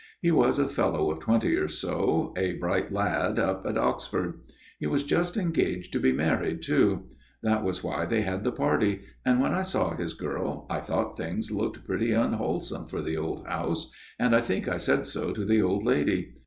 [0.19, 4.39] He was a fellow of twenty or so, a bright lad, up at Oxford.
[4.79, 7.03] He was just engaged to be married, too;
[7.43, 11.17] that was why they had the party; and when I saw his girl, I thought
[11.17, 15.45] things looked pretty unwholesome for the old house; and I think I said so to
[15.45, 16.33] the old lady.